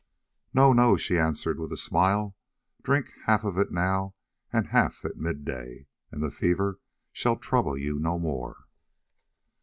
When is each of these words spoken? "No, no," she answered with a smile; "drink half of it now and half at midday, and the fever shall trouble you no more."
"No, 0.51 0.73
no," 0.73 0.97
she 0.97 1.19
answered 1.19 1.59
with 1.59 1.71
a 1.71 1.77
smile; 1.77 2.35
"drink 2.81 3.11
half 3.27 3.43
of 3.43 3.59
it 3.59 3.71
now 3.71 4.15
and 4.51 4.69
half 4.69 5.05
at 5.05 5.15
midday, 5.15 5.85
and 6.11 6.23
the 6.23 6.31
fever 6.31 6.79
shall 7.13 7.35
trouble 7.37 7.77
you 7.77 7.99
no 7.99 8.17
more." 8.17 8.65